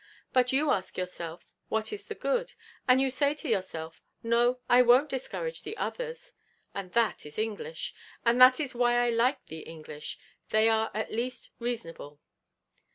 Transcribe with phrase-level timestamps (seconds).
[0.33, 2.53] But you ask yourself, What is the good?
[2.87, 6.33] And you say to yourself, No, I won't discourage the others.
[6.73, 7.93] And that is English.
[8.25, 10.17] And that is why I like the English;
[10.49, 12.19] they are at least reasonable.'